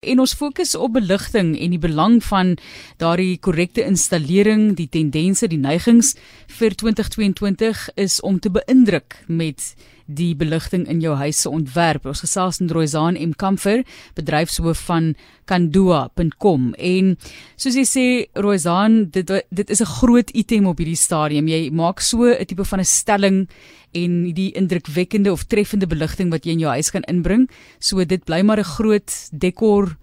En 0.00 0.20
ons 0.22 0.32
fokus 0.32 0.70
op 0.74 0.94
beligting 0.96 1.50
en 1.60 1.72
die 1.74 1.78
belang 1.78 2.22
van 2.24 2.54
daardie 2.96 3.34
korrekte 3.44 3.82
installering, 3.84 4.70
die 4.78 4.88
tendense, 4.88 5.44
die 5.52 5.60
neigings 5.60 6.14
vir 6.56 6.72
2022 6.72 7.82
is 8.00 8.16
om 8.24 8.38
te 8.40 8.48
beïndruk 8.48 9.18
met 9.28 9.74
die 10.16 10.34
beligting 10.36 10.86
in 10.88 11.00
jou 11.00 11.14
huis 11.14 11.40
se 11.40 11.50
ontwerp. 11.50 12.06
Ons 12.06 12.24
gesels 12.24 12.60
met 12.60 12.70
Roizaan 12.70 13.18
M 13.18 13.32
Comfort, 13.38 13.86
bedryfshoof 14.14 14.84
van 14.88 15.14
kandua.com. 15.50 16.72
En 16.74 17.16
soos 17.56 17.76
jy 17.78 17.86
sê 17.88 18.06
Roizaan, 18.38 19.10
dit 19.10 19.26
dit 19.48 19.70
is 19.70 19.80
'n 19.80 19.94
groot 20.00 20.30
item 20.30 20.66
op 20.66 20.78
hierdie 20.78 20.96
stadium. 20.96 21.48
Jy 21.48 21.70
maak 21.70 22.00
so 22.00 22.24
'n 22.24 22.44
tipe 22.46 22.64
van 22.64 22.80
'n 22.80 22.84
stelling 22.84 23.48
en 23.92 24.32
die 24.34 24.52
indrukwekkende 24.52 25.32
of 25.32 25.44
treffende 25.44 25.86
beligting 25.86 26.30
wat 26.30 26.44
jy 26.44 26.52
in 26.52 26.58
jou 26.58 26.72
huis 26.72 26.90
kan 26.90 27.02
inbring. 27.02 27.50
So 27.78 28.04
dit 28.04 28.24
bly 28.24 28.42
maar 28.42 28.58
'n 28.58 28.64
groot 28.64 29.28
dekor 29.32 29.96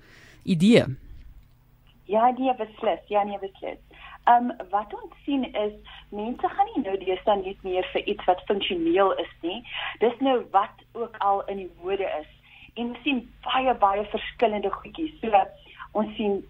idee. 0.43 0.86
Ja, 2.05 2.32
nee, 2.37 2.55
beslis. 2.55 3.00
Ja, 3.07 3.24
nee, 3.24 3.37
beslis. 3.39 3.86
Ehm 4.27 4.49
um, 4.49 4.69
wat 4.71 4.93
ons 4.93 5.13
sien 5.25 5.45
is 5.54 5.73
mense 6.09 6.49
gaan 6.55 6.69
nie 6.73 6.83
nou 6.83 6.97
deesdae 7.04 7.37
net 7.41 7.63
meer 7.63 7.87
vir 7.93 8.04
iets 8.11 8.25
wat 8.27 8.43
funksioneel 8.50 9.13
is 9.23 9.33
nie. 9.41 9.61
Dis 10.03 10.19
nou 10.19 10.37
wat 10.51 10.83
ook 10.93 11.17
al 11.29 11.43
in 11.53 11.63
die 11.63 11.71
mode 11.81 12.09
is. 12.19 12.29
En 12.75 12.91
ons 12.91 13.03
sien 13.07 13.23
baie 13.47 13.73
baie 13.83 14.05
verskillende 14.11 14.71
goedjies. 14.71 15.15
So 15.21 15.43
ons 16.01 16.15
sien 16.19 16.41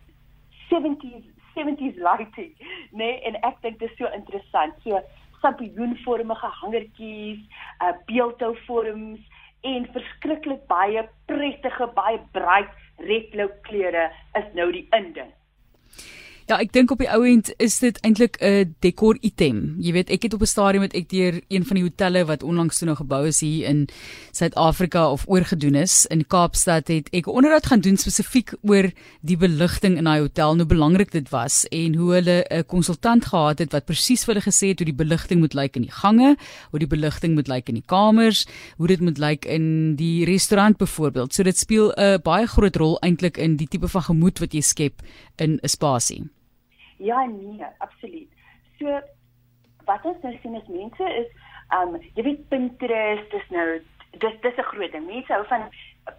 70s 0.69 1.33
70s 1.57 1.97
lighting, 1.97 2.53
nee, 2.91 3.17
en 3.25 3.37
ek 3.47 3.61
dink 3.63 3.79
dit 3.81 3.89
is 3.89 3.97
so 3.97 4.09
interessant. 4.13 4.77
So 4.85 5.01
sampioenvormige 5.41 6.51
hangertjies, 6.61 7.41
uh 7.85 7.93
beeldhouvorms 8.09 9.21
en 9.67 9.89
verskriklik 9.93 10.65
baie 10.69 11.05
prettige, 11.29 11.89
baie 11.97 12.21
bruik 12.33 12.73
redblou 13.09 13.49
kleure 13.67 14.07
is 14.39 14.47
nou 14.57 14.71
die 14.73 14.87
inding. 14.97 15.29
Ja, 16.47 16.61
ek 16.63 16.69
dink 16.71 16.93
op 16.93 17.01
die 17.03 17.09
ou 17.11 17.25
end 17.27 17.49
is 17.59 17.73
dit 17.83 17.97
eintlik 18.07 18.37
'n 18.39 18.75
dekor 18.79 19.17
item. 19.19 19.75
Jy 19.83 19.91
weet, 19.91 20.09
ek 20.09 20.23
het 20.23 20.33
op 20.33 20.41
'n 20.41 20.47
stadium 20.47 20.81
met 20.81 20.93
ek 20.93 21.09
deur 21.09 21.41
een 21.49 21.65
van 21.65 21.75
die 21.75 21.83
hotelle 21.83 22.25
wat 22.25 22.43
onlangs 22.43 22.77
toe 22.77 22.87
nog 22.87 22.97
gebou 22.97 23.27
is 23.27 23.39
hier 23.39 23.67
in 23.67 23.89
Suid-Afrika 24.31 25.11
of 25.11 25.25
oorgedoen 25.27 25.75
is 25.75 26.05
in 26.05 26.27
Kaapstad 26.27 26.87
het 26.87 27.09
ek 27.11 27.27
onderhoud 27.27 27.65
gaan 27.65 27.79
doen 27.81 27.97
spesifiek 27.97 28.53
oor 28.61 28.91
die 29.21 29.37
beligting 29.37 29.97
in 29.97 30.03
daai 30.03 30.19
hotel, 30.19 30.55
hoe 30.55 30.65
belangrik 30.65 31.11
dit 31.11 31.29
was 31.29 31.65
en 31.67 31.95
hoe 31.95 32.13
hulle 32.13 32.45
'n 32.49 32.63
konsultant 32.65 33.25
gehad 33.25 33.59
het 33.59 33.71
wat 33.71 33.85
presies 33.85 34.23
vir 34.23 34.35
hulle 34.35 34.45
gesê 34.47 34.67
het 34.69 34.79
hoe 34.79 34.91
die 34.91 35.03
beligting 35.05 35.39
moet 35.39 35.53
lyk 35.53 35.75
in 35.75 35.81
die 35.81 35.91
gange, 35.91 36.37
hoe 36.71 36.79
die 36.79 36.87
beligting 36.87 37.33
moet 37.33 37.47
lyk 37.47 37.67
in 37.67 37.75
die 37.75 37.85
kamers, 37.85 38.47
hoe 38.77 38.87
dit 38.87 39.01
moet 39.01 39.17
lyk 39.17 39.45
in 39.45 39.95
die 39.95 40.23
restaurant 40.23 40.77
byvoorbeeld. 40.77 41.33
So 41.33 41.43
dit 41.43 41.57
speel 41.57 41.91
'n 41.97 42.21
baie 42.23 42.47
groot 42.47 42.75
rol 42.75 42.97
eintlik 43.01 43.37
in 43.37 43.57
die 43.57 43.67
tipe 43.67 43.87
van 43.87 44.01
gemoed 44.01 44.39
wat 44.39 44.53
jy 44.53 44.61
skep 44.61 45.01
in 45.35 45.59
'n 45.61 45.67
spasie. 45.67 46.36
Ja 46.97 47.25
nee, 47.25 47.65
absoluut. 47.77 48.29
So 48.79 49.01
wat 49.85 50.05
ons 50.05 50.21
nou 50.21 50.37
sien 50.41 50.55
is 50.55 50.67
mense 50.67 51.11
is 51.21 51.29
um 51.75 51.97
jy 52.15 52.23
weet 52.23 52.49
Pinterest 52.49 53.33
is 53.33 53.49
nou 53.49 53.67
dis 54.21 54.39
dis 54.41 54.57
'n 54.57 54.69
groot 54.71 54.91
ding. 54.91 55.05
Mense 55.05 55.33
hou 55.33 55.45
van 55.47 55.69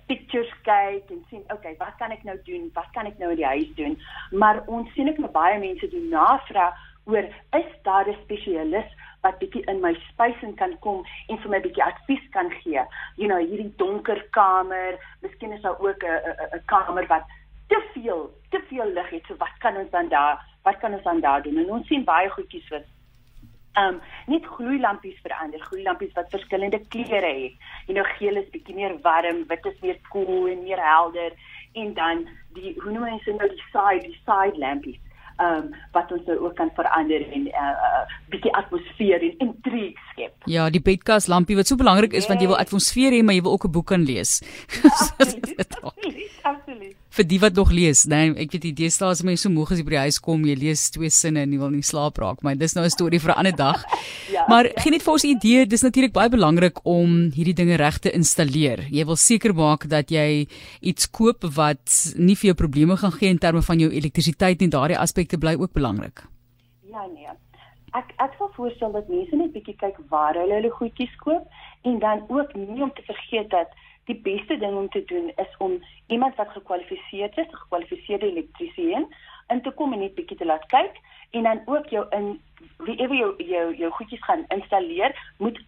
pictures 0.06 0.52
kyk 0.62 1.10
en 1.10 1.24
sien, 1.30 1.44
okay, 1.52 1.74
wat 1.78 1.96
kan 1.98 2.10
ek 2.10 2.22
nou 2.24 2.36
doen? 2.44 2.70
Wat 2.74 2.90
kan 2.92 3.06
ek 3.06 3.18
nou 3.18 3.30
in 3.30 3.36
die 3.36 3.46
huis 3.46 3.74
doen? 3.74 3.98
Maar 4.30 4.62
ons 4.66 4.92
sien 4.94 5.08
ek 5.08 5.18
nou 5.18 5.30
baie 5.30 5.58
mense 5.58 5.88
doen 5.88 6.08
navraag 6.08 6.74
oor 7.08 7.24
is 7.56 7.70
daar 7.82 8.08
'n 8.08 8.16
spesialis 8.24 8.90
wat 9.22 9.38
bietjie 9.38 9.64
in 9.66 9.80
my 9.80 9.94
spacing 10.08 10.54
kan 10.56 10.78
kom 10.84 11.04
en 11.28 11.38
vir 11.38 11.50
my 11.50 11.60
bietjie 11.60 11.84
advies 11.84 12.28
kan 12.30 12.50
gee. 12.50 12.82
You 13.16 13.28
know, 13.28 13.38
hierdie 13.38 13.72
donker 13.76 14.20
kamer, 14.30 14.98
miskien 15.22 15.52
is 15.52 15.62
daar 15.62 15.80
ook 15.80 16.02
'n 16.04 16.20
'n 16.56 16.62
kamer 16.66 17.06
wat 17.06 17.24
te 17.68 17.80
veel 17.94 18.30
te 18.50 18.60
veel 18.68 18.92
lig 18.92 19.10
het. 19.10 19.24
So 19.26 19.36
wat 19.36 19.58
kan 19.58 19.76
ons 19.76 19.90
dan 19.90 20.08
daar 20.08 20.44
wat 20.68 20.78
kan 20.82 20.94
ons 20.96 21.08
dan 21.08 21.20
daar 21.24 21.42
doen? 21.42 21.58
En 21.62 21.74
ons 21.78 21.86
sien 21.90 22.04
baie 22.04 22.30
goedjies 22.36 22.70
wat 22.74 22.86
ehm 23.78 23.94
um, 23.94 23.98
net 24.32 24.46
gloeilampies 24.56 25.18
verander, 25.22 25.60
gloeilampies 25.70 26.14
wat 26.16 26.32
verskillende 26.34 26.80
kleure 26.94 27.32
het. 27.42 27.68
Jy 27.86 27.94
nou 27.94 28.06
geel 28.16 28.40
is 28.40 28.48
bietjie 28.54 28.74
meer 28.74 28.96
warm, 29.04 29.44
wit 29.50 29.68
is 29.70 29.84
meer 29.84 29.98
koel 30.08 30.26
cool 30.26 30.48
en 30.52 30.64
meer 30.66 30.82
helder 30.82 31.36
en 31.72 31.92
dan 31.94 32.24
die 32.56 32.74
hoe 32.82 32.92
noem 32.92 33.06
mense 33.12 33.36
nou 33.36 33.50
die 33.52 33.66
side 33.74 34.06
die 34.06 34.18
side 34.24 34.58
lampies 34.64 34.98
ehm 35.38 35.58
um, 35.58 35.66
wat 35.94 36.10
ons 36.14 36.24
nou 36.26 36.36
ook 36.44 36.54
kan 36.58 36.70
verander 36.74 37.22
en 37.22 37.42
'n 37.42 37.46
uh, 37.46 37.60
eh, 37.62 37.76
uh, 37.88 38.00
eh, 38.00 38.14
bietjie 38.32 38.52
atmosfeer 38.60 39.22
en 39.22 39.34
intrigue 39.38 40.00
skep. 40.10 40.34
Ja, 40.44 40.70
die 40.70 40.82
bedkas 40.82 41.26
lampie 41.26 41.56
wat 41.56 41.66
so 41.66 41.76
belangrik 41.76 42.12
is 42.12 42.18
yes. 42.18 42.28
want 42.28 42.40
jy 42.40 42.48
wil 42.50 42.58
atmosfeer 42.58 43.12
hê, 43.12 43.22
maar 43.22 43.34
jy 43.34 43.42
wil 43.42 43.52
ook 43.52 43.64
'n 43.64 43.70
boek 43.70 43.86
kan 43.86 44.02
lees. 44.02 44.42
Absoluut. 44.90 45.37
Absoluut 46.88 47.08
vir 47.18 47.26
die 47.26 47.38
wat 47.42 47.56
nog 47.58 47.70
lees, 47.74 48.04
nee, 48.10 48.30
ek 48.44 48.52
weet 48.54 48.64
die 48.68 48.74
deesdae 48.82 49.10
as 49.10 49.24
mense 49.26 49.46
so 49.46 49.52
moeg 49.52 49.72
as 49.72 49.80
jy 49.80 49.86
by 49.86 49.94
die 49.96 50.02
huis 50.06 50.20
kom, 50.22 50.44
jy 50.46 50.54
lees 50.58 50.84
twee 50.94 51.10
sinne 51.12 51.42
en 51.46 51.54
jy 51.54 51.60
wil 51.60 51.72
nie 51.72 51.86
slaap 51.86 52.20
raak, 52.20 52.42
maar 52.46 52.58
dis 52.58 52.76
nou 52.76 52.84
'n 52.84 52.92
storie 52.94 53.18
vir 53.18 53.32
'n 53.32 53.38
ander 53.40 53.56
dag. 53.56 53.84
ja, 54.34 54.44
maar 54.48 54.66
ja. 54.66 54.72
gee 54.78 54.92
net 54.92 55.02
vir 55.02 55.12
ons 55.12 55.24
'n 55.24 55.34
idee, 55.34 55.66
dis 55.66 55.82
natuurlik 55.82 56.12
baie 56.12 56.28
belangrik 56.28 56.78
om 56.84 57.32
hierdie 57.34 57.54
dinge 57.54 57.76
reg 57.76 57.98
te 57.98 58.12
installeer. 58.12 58.86
Jy 58.90 59.04
wil 59.04 59.16
seker 59.16 59.54
maak 59.54 59.88
dat 59.88 60.10
jy 60.10 60.46
iets 60.80 61.10
koop 61.10 61.44
wat 61.54 62.14
nie 62.16 62.36
vir 62.36 62.52
jou 62.52 62.54
probleme 62.54 62.96
gaan 62.96 63.12
gee 63.12 63.30
in 63.30 63.38
terme 63.38 63.62
van 63.62 63.78
jou 63.78 63.90
elektrisiteit 63.90 64.62
en 64.62 64.70
daardie 64.70 64.98
aspekte 64.98 65.38
bly 65.38 65.56
ook 65.56 65.72
belangrik. 65.72 66.22
Ja 66.86 67.06
nee. 67.06 67.47
Ek 67.96 68.10
ek 68.20 68.34
sal 68.36 68.50
voorstel 68.52 68.92
dat 68.92 69.08
mense 69.08 69.36
net 69.36 69.52
bietjie 69.52 69.76
kyk 69.80 69.96
waar 70.12 70.36
hulle 70.36 70.58
hulle 70.58 70.70
goedjies 70.70 71.14
koop 71.22 71.46
en 71.88 71.98
dan 71.98 72.24
ook 72.28 72.54
nie 72.54 72.82
om 72.82 72.92
te 72.92 73.02
vergeet 73.02 73.48
dat 73.50 73.70
die 74.10 74.16
beste 74.24 74.56
ding 74.60 74.76
om 74.76 74.88
te 74.88 75.04
doen 75.04 75.30
is 75.36 75.54
om 75.58 75.78
iemand 76.06 76.36
wat 76.36 76.48
gekwalifiseerd 76.56 77.38
is, 77.38 77.48
'n 77.48 77.60
gekwalifiseerde 77.62 78.26
elektriesien, 78.26 79.06
in 79.48 79.62
te 79.62 79.70
kom 79.70 79.92
en 79.92 79.98
net 79.98 80.14
bietjie 80.14 80.36
te 80.36 80.44
laat 80.44 80.66
kyk 80.66 81.00
en 81.30 81.42
dan 81.42 81.60
ook 81.66 81.86
jou 81.88 82.06
in 82.10 82.40
wie 82.76 82.96
ewe 83.00 83.16
jou 83.16 83.32
jou 83.42 83.74
jou 83.76 83.90
goedjies 83.90 84.24
gaan 84.24 84.44
installeer, 84.48 85.12
moet 85.38 85.60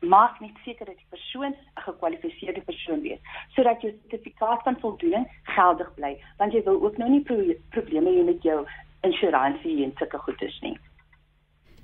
maak 0.00 0.40
net 0.40 0.56
seker 0.64 0.86
dat 0.86 0.96
die 0.96 1.10
persoon 1.10 1.52
'n 1.52 1.82
gekwalifiseerde 1.88 2.60
persoon 2.60 3.00
wees 3.00 3.20
sodat 3.54 3.80
jou 3.80 3.92
sertifikaat 3.92 4.62
van 4.62 4.80
voldoening 4.80 5.26
geldig 5.42 5.94
bly, 5.94 6.20
want 6.38 6.52
jy 6.52 6.62
wil 6.62 6.82
ook 6.82 6.96
nou 6.96 7.10
nie 7.10 7.22
pro 7.22 7.54
probleme 7.70 8.10
hê 8.10 8.24
met 8.24 8.42
jou 8.42 8.66
insuransie 9.00 9.84
en 9.84 9.92
sulke 9.96 10.18
goedes 10.18 10.60
nie 10.60 10.78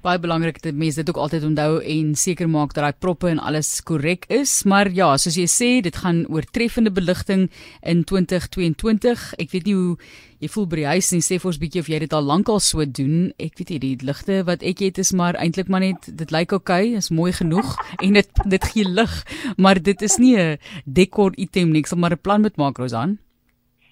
baie 0.02 0.18
belangrik 0.18 0.58
dat 0.62 0.74
mense 0.74 0.98
dit 0.98 1.08
ook 1.10 1.20
altyd 1.22 1.44
onthou 1.46 1.78
en 1.78 2.14
seker 2.18 2.48
maak 2.50 2.74
dat 2.74 2.84
daai 2.84 2.98
proppe 2.98 3.28
en 3.30 3.38
alles 3.38 3.70
korrek 3.86 4.26
is. 4.32 4.64
Maar 4.68 4.90
ja, 4.90 5.12
soos 5.16 5.38
jy 5.38 5.46
sê, 5.46 5.70
dit 5.84 5.96
gaan 5.96 6.24
oor 6.28 6.46
treffende 6.50 6.90
beligting 6.90 7.48
in 7.80 8.02
2022. 8.04 9.22
Ek 9.38 9.54
weet 9.54 9.70
nie 9.70 9.76
hoe 9.78 9.96
jy 10.42 10.50
voel 10.50 10.66
by 10.66 10.80
die 10.80 10.88
huis 10.90 11.12
nie. 11.14 11.22
Sê 11.22 11.38
vir 11.38 11.52
ons 11.52 11.60
bietjie 11.62 11.82
of 11.84 11.90
jy 11.92 12.02
dit 12.02 12.16
al 12.18 12.26
lankal 12.26 12.58
so 12.62 12.82
doen. 12.82 13.30
Ek 13.38 13.54
weet 13.60 13.74
nie 13.74 13.80
die 13.84 13.94
ligte 14.02 14.42
wat 14.48 14.66
ek 14.66 14.82
het 14.82 14.98
is 14.98 15.14
maar 15.14 15.38
eintlik 15.38 15.70
maar 15.70 15.84
net 15.86 16.10
dit 16.10 16.34
lyk 16.34 16.56
oukei, 16.58 16.92
okay, 16.92 16.98
is 16.98 17.12
mooi 17.14 17.30
genoeg 17.36 17.76
en 18.04 18.18
dit 18.18 18.44
dit 18.56 18.70
gee 18.74 18.88
lig, 18.88 19.18
maar 19.56 19.78
dit 19.78 20.02
is 20.02 20.18
nie 20.18 20.36
'n 20.36 20.58
dekor 20.84 21.32
item 21.36 21.70
nie. 21.70 21.86
Ek 21.86 21.86
sal 21.86 21.98
maar 21.98 22.12
'n 22.12 22.22
plan 22.22 22.42
met 22.42 22.56
maak, 22.56 22.78
Rosan. 22.78 23.18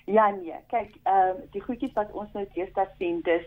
Ja 0.06 0.30
nee, 0.30 0.58
kyk, 0.70 0.90
ehm 1.06 1.38
um, 1.38 1.42
die 1.52 1.62
goedjies 1.62 1.94
wat 1.94 2.10
ons 2.12 2.30
nou 2.34 2.46
deesdae 2.54 2.88
sien, 2.98 3.20
dis 3.22 3.46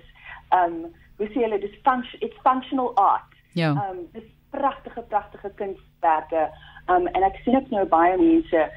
ehm 0.51 0.85
um, 0.85 0.93
hoe 1.17 1.27
sê 1.27 1.43
hulle 1.45 1.59
dis 1.59 1.79
function 1.83 2.21
it's 2.21 2.41
functional 2.41 2.95
art. 2.95 3.31
Ja. 3.53 3.69
Ehm 3.69 3.97
um, 3.97 4.07
dis 4.11 4.29
pragtige 4.49 5.01
pragtige 5.01 5.51
kunswerke. 5.55 6.49
Ehm 6.85 6.95
um, 6.95 7.07
en 7.07 7.23
ek 7.23 7.41
sien 7.43 7.55
ook 7.55 7.69
nou 7.69 7.85
baie 7.85 8.17
mense 8.17 8.69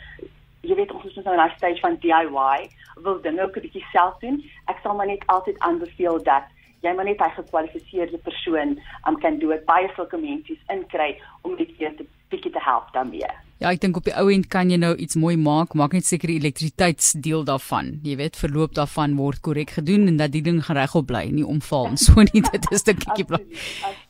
jy 0.66 0.74
weet 0.74 0.92
ons 0.92 1.04
is 1.04 1.24
nou 1.24 1.34
in 1.34 1.44
'n 1.44 1.56
stage 1.56 1.80
van 1.80 1.96
DIY, 2.02 2.68
wil 3.04 3.20
dinge 3.20 3.42
ook 3.42 3.56
'n 3.56 3.60
bietjie 3.66 3.86
self 3.92 4.18
doen. 4.18 4.44
Ek 4.66 4.78
sal 4.82 4.94
maar 4.94 5.06
net 5.06 5.26
altyd 5.26 5.58
aanbeveel 5.58 6.22
dat 6.22 6.44
jy 6.80 6.92
maar 6.94 7.04
net 7.04 7.20
'n 7.20 7.38
gekwalifiseerde 7.40 8.18
persoon 8.18 8.80
um, 9.08 9.18
kan 9.18 9.38
doen. 9.38 9.60
Baie 9.64 9.88
sulke 9.94 10.16
mense 10.16 10.56
inkry 10.68 11.20
om 11.42 11.56
dit 11.56 11.78
te 11.78 12.06
bietjie 12.28 12.52
te 12.52 12.62
help 12.62 12.92
daarmee. 12.92 13.45
Ja, 13.56 13.70
ek 13.72 13.80
dink 13.80 13.96
op 13.96 14.04
die 14.04 14.12
ou 14.20 14.26
end 14.28 14.50
kan 14.52 14.68
jy 14.68 14.76
nou 14.76 14.90
iets 15.00 15.16
mooi 15.16 15.32
maak, 15.40 15.72
maak 15.80 15.94
net 15.96 16.04
seker 16.04 16.28
die 16.28 16.36
elektrisiteitsdeel 16.42 17.46
daarvan. 17.48 17.94
Jy 18.04 18.18
weet, 18.20 18.36
verloop 18.36 18.74
daarvan 18.76 19.14
word 19.16 19.40
korrek 19.46 19.72
gedoen 19.78 20.04
en 20.10 20.18
dat 20.20 20.34
die 20.34 20.42
ding 20.44 20.58
regop 20.60 21.06
bly, 21.08 21.22
nie 21.32 21.46
omval 21.46 21.88
en 21.94 21.96
so 21.96 22.20
nie. 22.20 22.42
Dit 22.52 22.68
is 22.76 22.84
'n 22.84 22.98
bietjie 23.00 23.24
bly. 23.24 23.40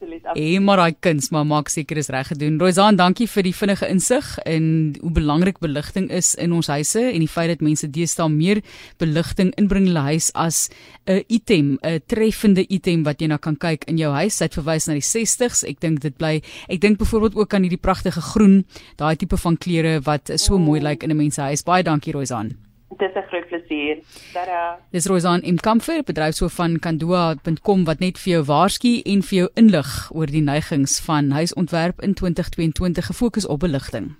Absoluut. 0.06 0.36
Hey, 0.36 0.60
maar 0.60 0.76
daai 0.76 0.94
kuns, 1.00 1.30
maar 1.34 1.46
maak 1.46 1.68
seker 1.72 1.98
is 1.98 2.08
reg 2.12 2.28
gedoen. 2.30 2.58
Roizaan, 2.60 2.96
dankie 2.98 3.26
vir 3.30 3.46
die 3.46 3.54
vinnige 3.54 3.88
insig 3.90 4.26
in 4.46 4.68
hoe 5.00 5.10
belangrik 5.14 5.58
beligting 5.62 6.08
is 6.14 6.34
in 6.38 6.54
ons 6.54 6.70
huise 6.70 7.02
en 7.02 7.24
die 7.24 7.30
feit 7.30 7.50
dat 7.50 7.64
mense 7.64 7.88
deesdae 7.90 8.28
meer 8.30 8.62
beligting 9.02 9.52
inbring 9.58 9.88
in 9.88 9.94
hulle 9.94 10.04
huis 10.12 10.30
as 10.34 10.68
'n 11.06 11.24
item, 11.28 11.78
'n 11.82 12.00
treffende 12.06 12.66
item 12.68 13.02
wat 13.04 13.20
jy 13.20 13.26
nou 13.26 13.38
kan 13.38 13.56
kyk 13.56 13.84
in 13.88 13.98
jou 13.98 14.12
huis. 14.12 14.36
Sy 14.36 14.44
het 14.44 14.54
verwys 14.54 14.86
na 14.86 14.94
die 14.94 15.02
60s. 15.02 15.64
Ek 15.64 15.80
dink 15.80 16.00
dit 16.00 16.16
bly. 16.16 16.42
Ek 16.68 16.80
dink 16.80 16.98
byvoorbeeld 16.98 17.36
ook 17.36 17.54
aan 17.54 17.62
hierdie 17.62 17.82
pragtige 17.82 18.20
groen, 18.20 18.64
daai 18.96 19.16
tipe 19.16 19.36
van 19.36 19.56
klere 19.56 20.00
wat 20.02 20.30
so 20.36 20.58
mooi 20.58 20.80
lyk 20.80 21.02
in 21.02 21.10
'n 21.10 21.16
mens 21.16 21.34
se 21.34 21.40
huis. 21.40 21.62
Baie 21.62 21.82
dankie 21.82 22.12
Roizan. 22.12 22.65
Dit 22.88 23.00
is 23.00 23.14
'n 23.14 23.26
groot 23.28 23.46
plesier. 23.46 23.98
Tada. 24.32 24.78
Dis 24.90 25.06
Roizan 25.06 25.42
in 25.42 25.58
Comfort, 25.60 26.04
bedryfshoof 26.04 26.52
van 26.52 26.78
Kandua.com 26.78 27.84
wat 27.84 27.98
net 27.98 28.18
vir 28.18 28.32
jou 28.32 28.44
waarsku 28.44 29.00
en 29.02 29.22
vir 29.22 29.38
jou 29.38 29.48
inlig 29.54 30.10
oor 30.12 30.26
die 30.26 30.42
neigings 30.42 31.00
van 31.00 31.30
huisontwerp 31.30 32.02
in 32.02 32.14
2022 32.14 33.06
gefokus 33.06 33.46
op 33.46 33.60
beligting. 33.60 34.16